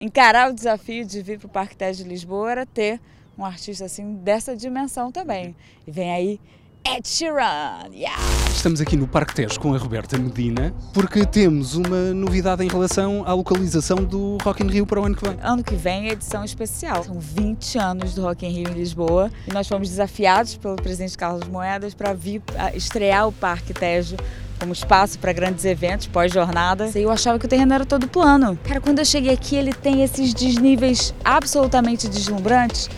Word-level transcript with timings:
encarar 0.00 0.50
o 0.50 0.54
desafio 0.54 1.04
de 1.04 1.20
vir 1.22 1.38
para 1.38 1.46
o 1.46 1.50
Parque 1.50 1.76
Tejo 1.76 2.02
de 2.02 2.08
Lisboa 2.08 2.50
era 2.50 2.66
ter 2.66 2.98
um 3.36 3.44
artista 3.44 3.84
assim 3.84 4.14
dessa 4.14 4.56
dimensão 4.56 5.12
também. 5.12 5.54
E 5.86 5.90
vem 5.90 6.10
aí 6.10 6.40
Ed 6.84 7.06
Sheeran. 7.06 7.90
Yeah! 7.92 8.18
Estamos 8.48 8.80
aqui 8.80 8.96
no 8.96 9.06
Parque 9.06 9.34
Tejo 9.34 9.60
com 9.60 9.74
a 9.74 9.78
Roberta 9.78 10.18
Medina 10.18 10.74
porque 10.92 11.24
temos 11.26 11.74
uma 11.74 12.12
novidade 12.14 12.64
em 12.64 12.68
relação 12.68 13.22
à 13.26 13.34
localização 13.34 13.98
do 13.98 14.38
Rock 14.42 14.62
in 14.62 14.68
Rio 14.68 14.86
para 14.86 15.00
o 15.00 15.04
ano 15.04 15.14
que 15.14 15.28
vem. 15.28 15.38
Ano 15.42 15.62
que 15.62 15.74
vem 15.74 16.08
é 16.08 16.12
edição 16.12 16.44
especial. 16.44 17.04
São 17.04 17.18
20 17.18 17.78
anos 17.78 18.14
do 18.14 18.22
Rock 18.22 18.46
in 18.46 18.50
Rio 18.50 18.68
em 18.70 18.74
Lisboa 18.74 19.30
e 19.46 19.52
nós 19.52 19.68
fomos 19.68 19.88
desafiados 19.88 20.56
pelo 20.56 20.76
presidente 20.76 21.16
Carlos 21.16 21.46
Moedas 21.48 21.94
para 21.94 22.12
vir 22.14 22.42
estrear 22.74 23.28
o 23.28 23.32
Parque 23.32 23.74
Tejo 23.74 24.16
como 24.58 24.72
espaço 24.72 25.18
para 25.18 25.32
grandes 25.32 25.64
eventos 25.64 26.06
pós-jornada. 26.06 26.90
Eu 26.94 27.10
achava 27.10 27.38
que 27.38 27.46
o 27.46 27.48
terreno 27.48 27.72
era 27.72 27.86
todo 27.86 28.06
plano. 28.06 28.58
Cara, 28.62 28.80
quando 28.80 28.98
eu 28.98 29.04
cheguei 29.04 29.32
aqui, 29.32 29.56
ele 29.56 29.72
tem 29.72 30.02
esses 30.02 30.34
desníveis 30.34 31.14
absolutamente 31.24 32.06
deslumbrantes 32.08 32.88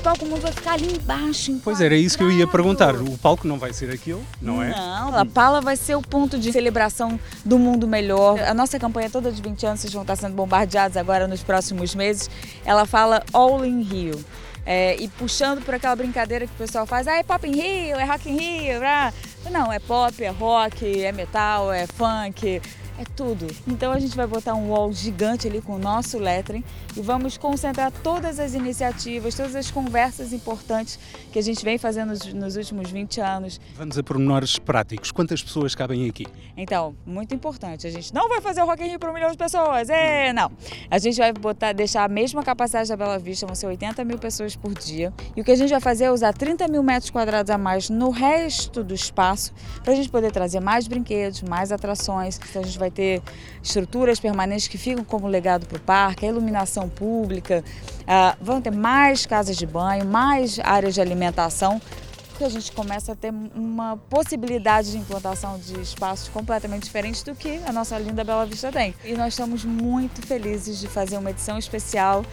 o 0.00 0.02
palco 0.02 0.24
mundo 0.24 0.40
vai 0.40 0.50
ficar 0.50 0.72
ali 0.72 0.94
embaixo. 0.94 1.60
Pois 1.62 1.78
era 1.78 1.94
isso 1.94 2.16
que 2.16 2.24
eu 2.24 2.32
ia 2.32 2.46
perguntar. 2.46 2.94
O 2.94 3.18
palco 3.18 3.46
não 3.46 3.58
vai 3.58 3.72
ser 3.74 3.90
aquilo, 3.90 4.24
não 4.40 4.62
é? 4.62 4.70
Não, 4.70 5.14
a 5.14 5.26
Pala 5.26 5.60
vai 5.60 5.76
ser 5.76 5.94
o 5.94 6.00
ponto 6.00 6.38
de 6.38 6.50
celebração 6.50 7.20
do 7.44 7.58
mundo 7.58 7.86
melhor. 7.86 8.40
A 8.40 8.54
nossa 8.54 8.78
campanha 8.78 9.10
toda 9.10 9.30
de 9.30 9.42
20 9.42 9.66
anos, 9.66 9.80
vocês 9.80 9.92
vão 9.92 10.00
estar 10.00 10.16
sendo 10.16 10.34
bombardeados 10.34 10.96
agora 10.96 11.28
nos 11.28 11.42
próximos 11.42 11.94
meses. 11.94 12.30
Ela 12.64 12.86
fala 12.86 13.22
All 13.30 13.62
in 13.62 13.82
Rio. 13.82 14.18
É, 14.64 14.96
e 14.98 15.08
puxando 15.08 15.62
por 15.62 15.74
aquela 15.74 15.96
brincadeira 15.96 16.46
que 16.46 16.52
o 16.54 16.56
pessoal 16.56 16.86
faz, 16.86 17.06
ah, 17.06 17.16
é 17.16 17.22
pop 17.22 17.46
em 17.46 17.52
Rio, 17.52 17.96
é 17.96 18.04
rock 18.04 18.28
em 18.28 18.36
Rio, 18.36 18.80
ah. 18.82 19.12
não, 19.50 19.72
é 19.72 19.78
pop, 19.78 20.22
é 20.22 20.28
rock, 20.28 21.02
é 21.02 21.12
metal, 21.12 21.72
é 21.72 21.86
funk, 21.86 22.60
é 23.00 23.04
tudo. 23.16 23.46
Então 23.66 23.92
a 23.92 23.98
gente 23.98 24.14
vai 24.14 24.26
botar 24.26 24.54
um 24.54 24.68
wall 24.68 24.92
gigante 24.92 25.48
ali 25.48 25.62
com 25.62 25.76
o 25.76 25.78
nosso 25.78 26.18
lettering 26.18 26.62
e 26.94 27.00
vamos 27.00 27.38
concentrar 27.38 27.90
todas 27.90 28.38
as 28.38 28.52
iniciativas, 28.52 29.34
todas 29.34 29.56
as 29.56 29.70
conversas 29.70 30.34
importantes 30.34 30.98
que 31.32 31.38
a 31.38 31.42
gente 31.42 31.64
vem 31.64 31.78
fazendo 31.78 32.12
nos, 32.34 32.56
últimos 32.56 32.90
20 32.90 33.20
anos. 33.20 33.58
Vamos 33.74 33.96
a 33.96 34.02
pormenores 34.02 34.58
práticos. 34.58 35.10
Quantas 35.10 35.42
pessoas 35.42 35.74
cabem 35.74 36.08
aqui? 36.10 36.26
Então, 36.54 36.94
muito 37.06 37.34
importante. 37.34 37.86
A 37.86 37.90
gente 37.90 38.12
não 38.12 38.28
vai 38.28 38.42
fazer 38.42 38.60
o 38.60 38.66
Rock 38.66 38.82
in 38.84 38.88
Rio 38.88 38.98
para 38.98 39.10
um 39.10 39.14
milhão 39.14 39.30
de 39.30 39.38
pessoas. 39.38 39.88
É, 39.88 40.32
não. 40.34 40.52
A 40.90 40.98
gente 40.98 41.16
vai 41.16 41.32
botar, 41.32 41.72
deixar 41.72 42.04
a 42.04 42.08
mesma 42.08 42.42
capacidade 42.42 42.90
da 42.90 42.96
Bela 42.96 43.18
Vista, 43.18 43.46
vão 43.46 43.54
ser 43.54 43.66
80 43.66 44.04
mil 44.04 44.18
pessoas 44.18 44.54
por 44.54 44.74
dia. 44.74 45.10
E 45.34 45.40
o 45.40 45.44
que 45.44 45.52
a 45.52 45.56
gente 45.56 45.70
vai 45.70 45.80
fazer 45.80 46.04
é 46.04 46.12
usar 46.12 46.34
30 46.34 46.68
mil 46.68 46.82
metros 46.82 47.10
quadrados 47.10 47.50
a 47.50 47.56
mais 47.56 47.88
no 47.88 48.10
resto 48.10 48.84
do 48.84 48.92
espaço 48.92 49.54
para 49.82 49.94
a 49.94 49.96
gente 49.96 50.10
poder 50.10 50.30
trazer 50.30 50.60
mais 50.60 50.86
brinquedos, 50.86 51.42
mais 51.42 51.72
atrações. 51.72 52.38
Então 52.50 52.60
a 52.60 52.64
gente 52.64 52.78
vai 52.78 52.89
vai 52.90 52.92
ter 52.92 53.22
estruturas 53.62 54.18
permanentes 54.18 54.66
que 54.66 54.76
ficam 54.76 55.04
como 55.04 55.28
legado 55.28 55.66
para 55.66 55.78
o 55.78 55.80
parque, 55.80 56.26
a 56.26 56.28
iluminação 56.28 56.88
pública, 56.88 57.64
uh, 58.00 58.36
vão 58.44 58.60
ter 58.60 58.72
mais 58.72 59.24
casas 59.24 59.56
de 59.56 59.66
banho, 59.66 60.04
mais 60.04 60.58
áreas 60.58 60.94
de 60.94 61.00
alimentação, 61.00 61.80
porque 62.28 62.44
a 62.44 62.48
gente 62.48 62.72
começa 62.72 63.12
a 63.12 63.14
ter 63.14 63.32
uma 63.54 63.96
possibilidade 63.96 64.90
de 64.90 64.98
implantação 64.98 65.58
de 65.58 65.80
espaços 65.80 66.28
completamente 66.28 66.84
diferentes 66.84 67.22
do 67.22 67.34
que 67.34 67.60
a 67.66 67.72
nossa 67.72 67.98
linda 67.98 68.24
Bela 68.24 68.44
Vista 68.44 68.72
tem. 68.72 68.94
E 69.04 69.12
nós 69.12 69.34
estamos 69.34 69.64
muito 69.64 70.26
felizes 70.26 70.80
de 70.80 70.88
fazer 70.88 71.18
uma 71.18 71.30
edição 71.30 71.58
especial 71.58 72.24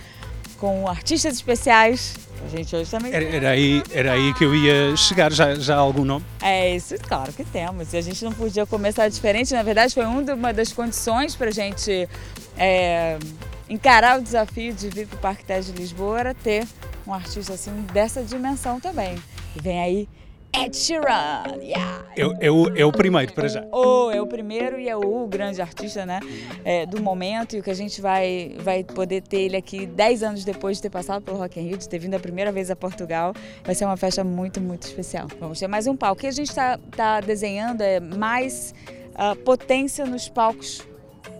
com 0.60 0.88
artistas 0.88 1.36
especiais 1.36 2.16
a 2.44 2.50
gente 2.50 2.76
hoje 2.76 2.90
também. 2.90 3.14
Era, 3.14 3.26
era, 3.26 3.50
aí, 3.50 3.84
era 3.92 4.12
aí 4.14 4.34
que 4.34 4.44
eu 4.44 4.56
ia 4.56 4.96
chegar, 4.96 5.32
já, 5.32 5.56
já 5.56 5.76
há 5.76 5.80
algum 5.80 6.06
nome? 6.06 6.24
É, 6.42 6.76
isso, 6.76 6.96
claro 7.00 7.34
que 7.34 7.44
temos. 7.44 7.94
E 7.94 7.98
a 7.98 8.02
gente 8.02 8.24
não 8.24 8.32
podia 8.32 8.66
começar 8.66 9.08
diferente. 9.10 9.54
Na 9.54 9.64
verdade, 9.64 9.94
foi 9.94 10.06
uma 10.06 10.54
das 10.54 10.72
condições 10.72 11.36
para 11.36 11.48
a 11.48 11.52
gente 11.52 12.08
é, 12.58 13.18
encarar 13.70 14.20
o 14.20 14.22
desafio 14.22 14.74
de 14.74 14.90
vir 14.90 15.08
para 15.08 15.18
o 15.18 15.20
Parque 15.20 15.44
Tejo 15.44 15.74
de 15.74 15.80
Lisboa 15.80 16.20
era 16.20 16.34
ter 16.34 16.66
um 17.06 17.14
artista 17.14 17.54
assim 17.54 17.72
dessa 17.94 18.24
dimensão 18.24 18.80
também. 18.80 19.16
E 19.56 19.62
vem 19.62 19.82
aí 19.82 20.10
Ed 20.58 20.76
Sheeran. 20.76 21.62
Yeah. 21.62 22.06
É, 22.18 22.48
é, 22.48 22.52
o, 22.52 22.76
é 22.76 22.84
o 22.84 22.92
primeiro 22.92 23.32
para 23.34 23.48
já. 23.48 23.64
Oh, 23.72 24.10
é 24.10 24.20
o 24.20 24.26
primeiro 24.26 24.80
e 24.80 24.90
é 24.90 24.96
o 24.96 25.28
grande 25.28 25.62
artista 25.62 26.04
né, 26.04 26.20
é, 26.66 26.86
do 26.86 27.00
momento 27.00 27.56
e 27.56 27.60
o 27.60 27.64
que 27.64 27.70
a 27.70 27.76
gente 27.76 28.02
vai, 28.02 28.56
vai 28.60 28.84
poder 28.84 29.22
ter 29.22 29.42
ele 29.42 29.56
aqui 29.56 29.86
10 29.86 30.24
anos 30.24 30.44
depois 30.44 30.78
de 30.78 30.84
ter 30.84 30.90
passado 30.90 31.22
pelo 31.22 31.38
Rock 31.38 31.60
in 31.60 31.68
Rio, 31.68 31.78
de 31.78 31.88
ter 31.88 32.00
vindo 32.00 32.16
a 32.16 32.20
primeira 32.20 32.52
vez 32.52 32.72
a 32.72 32.76
Portugal. 32.76 33.34
Vai 33.64 33.76
ser 33.76 33.86
uma 33.86 33.98
festa 33.98 34.24
muito, 34.24 34.60
muito 34.60 34.88
especial. 34.88 35.28
Vamos 35.40 35.60
ter 35.60 35.68
mais 35.68 35.86
um 35.86 35.96
palco. 35.96 36.18
O 36.18 36.22
que 36.22 36.28
a 36.28 36.32
gente 36.32 36.50
está 36.50 36.80
tá 36.96 37.22
desenhando 37.22 37.82
é 37.82 38.00
mais 38.00 38.74
uh, 39.14 39.36
potência 39.36 40.06
nos 40.06 40.28
palcos 40.28 40.82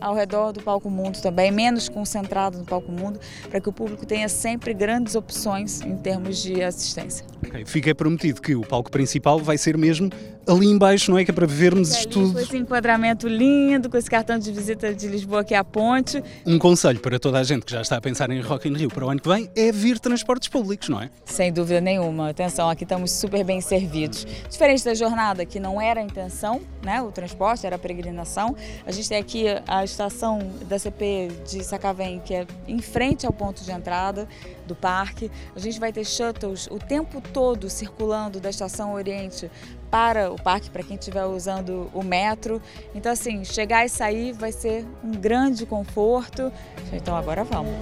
ao 0.00 0.14
redor 0.14 0.52
do 0.52 0.62
Palco 0.62 0.90
Mundo 0.90 1.20
também, 1.20 1.50
menos 1.50 1.88
concentrado 1.88 2.58
no 2.58 2.64
Palco 2.64 2.90
Mundo, 2.90 3.18
para 3.48 3.60
que 3.60 3.68
o 3.68 3.72
público 3.72 4.06
tenha 4.06 4.28
sempre 4.28 4.72
grandes 4.74 5.14
opções 5.14 5.80
em 5.80 5.96
termos 5.96 6.42
de 6.42 6.62
assistência. 6.62 7.26
Okay. 7.46 7.64
Fica 7.64 7.94
prometido 7.94 8.40
que 8.40 8.54
o 8.54 8.62
palco 8.62 8.90
principal 8.90 9.38
vai 9.38 9.56
ser 9.56 9.76
mesmo 9.76 10.10
ali 10.48 10.66
embaixo, 10.66 11.10
não 11.10 11.18
é? 11.18 11.24
Que 11.24 11.30
é 11.30 11.34
para 11.34 11.46
vermos 11.46 11.92
é, 11.92 12.04
tudo. 12.06 12.32
Com 12.32 12.40
esse 12.40 12.56
enquadramento 12.56 13.28
lindo, 13.28 13.90
com 13.90 13.96
esse 13.96 14.10
cartão 14.10 14.38
de 14.38 14.50
visita 14.50 14.94
de 14.94 15.06
Lisboa 15.06 15.44
que 15.44 15.54
é 15.54 15.58
a 15.58 15.64
ponte. 15.64 16.22
Um 16.46 16.58
conselho 16.58 16.98
para 17.00 17.18
toda 17.18 17.38
a 17.38 17.42
gente 17.42 17.64
que 17.64 17.72
já 17.72 17.82
está 17.82 17.96
a 17.96 18.00
pensar 18.00 18.30
em 18.30 18.40
Rock 18.40 18.68
in 18.68 18.74
Rio 18.74 18.88
para 18.88 19.04
o 19.04 19.10
ano 19.10 19.20
que 19.20 19.28
vem 19.28 19.50
é 19.54 19.70
vir 19.70 19.98
transportes 19.98 20.48
públicos, 20.48 20.88
não 20.88 21.00
é? 21.00 21.10
Sem 21.24 21.52
dúvida 21.52 21.80
nenhuma. 21.80 22.30
Atenção, 22.30 22.68
aqui 22.68 22.84
estamos 22.84 23.12
super 23.12 23.44
bem 23.44 23.60
servidos. 23.60 24.26
Diferente 24.48 24.84
da 24.84 24.94
jornada, 24.94 25.44
que 25.44 25.60
não 25.60 25.80
era 25.80 26.00
a 26.00 26.02
intenção, 26.02 26.60
né? 26.82 27.02
O 27.02 27.12
transporte 27.12 27.66
era 27.66 27.76
a 27.76 27.78
peregrinação. 27.78 28.56
A 28.86 28.90
gente 28.90 29.08
tem 29.08 29.18
aqui 29.18 29.44
a 29.66 29.84
estação 29.84 30.38
da 30.68 30.78
CP 30.78 31.28
de 31.46 31.62
Sacavém, 31.62 32.20
que 32.24 32.34
é 32.34 32.46
em 32.66 32.80
frente 32.80 33.26
ao 33.26 33.32
ponto 33.32 33.62
de 33.62 33.70
entrada 33.70 34.26
do 34.66 34.74
parque. 34.74 35.30
A 35.54 35.58
gente 35.58 35.78
vai 35.78 35.92
ter 35.92 36.04
shuttles 36.04 36.68
o 36.70 36.78
tempo 36.78 37.20
todo 37.32 37.68
circulando 37.68 38.40
da 38.40 38.50
estação 38.50 38.94
Oriente 38.94 39.50
para 39.90 40.30
o 40.30 40.36
parque, 40.36 40.70
para 40.70 40.82
quem 40.82 40.96
estiver 40.96 41.24
usando 41.24 41.90
o 41.92 42.02
metro. 42.02 42.60
Então, 42.94 43.12
assim, 43.12 43.44
chegar 43.44 43.84
e 43.84 43.88
sair 43.88 44.32
vai 44.32 44.52
ser 44.52 44.84
um 45.02 45.12
grande 45.12 45.66
conforto. 45.66 46.52
Então, 46.92 47.16
agora 47.16 47.44
vamos. 47.44 47.74